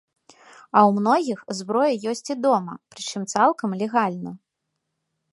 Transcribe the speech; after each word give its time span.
А 0.75 0.79
ў 0.87 1.01
многіх 1.01 1.39
зброя 1.59 1.91
ёсць 2.11 2.31
і 2.35 2.35
дома, 2.45 2.73
прычым 2.93 3.27
цалкам 3.33 3.77
легальна. 3.83 4.31